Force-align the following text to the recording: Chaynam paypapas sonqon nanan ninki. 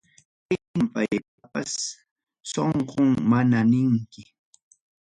Chaynam 0.47 0.85
paypapas 0.93 1.71
sonqon 2.51 3.09
nanan 3.29 3.65
ninki. 3.71 4.21